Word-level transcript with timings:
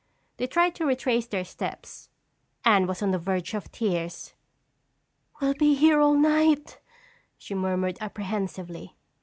They 0.37 0.47
tried 0.47 0.73
to 0.77 0.85
retrace 0.87 1.27
their 1.27 1.45
steps. 1.45 2.09
Anne 2.65 2.87
was 2.87 3.03
on 3.03 3.11
the 3.11 3.19
verge 3.19 3.53
of 3.53 3.71
tears. 3.71 4.33
"We'll 5.39 5.53
be 5.53 5.75
here 5.75 5.99
all 6.01 6.15
night," 6.15 6.79
she 7.37 7.53
murmured 7.53 7.99
apprehensively. 8.01 8.95